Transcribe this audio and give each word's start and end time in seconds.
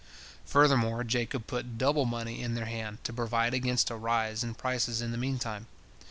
Furthermore, 0.47 1.03
Jacob 1.03 1.45
put 1.45 1.77
double 1.77 2.05
money 2.05 2.41
in 2.41 2.55
their 2.55 2.65
hand 2.65 2.97
to 3.03 3.13
provide 3.13 3.53
against 3.53 3.91
a 3.91 3.95
rise 3.95 4.43
in 4.43 4.55
prices 4.55 4.99
in 4.99 5.11
the 5.11 5.15
meantime. 5.19 5.67